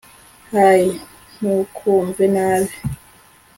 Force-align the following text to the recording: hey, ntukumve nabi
hey, 0.51 0.83
ntukumve 1.39 2.25
nabi 2.35 2.73